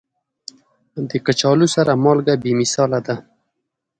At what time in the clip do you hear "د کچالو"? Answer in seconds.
1.09-1.67